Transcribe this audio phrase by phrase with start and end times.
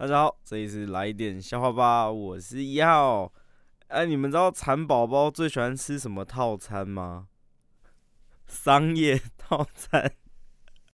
[0.00, 3.32] 大家好，这里是来点笑话吧，我是一号。
[3.88, 7.26] 哎，你们知道蚕宝宝最喜欢吃什么套餐吗？
[8.46, 10.14] 商业套餐。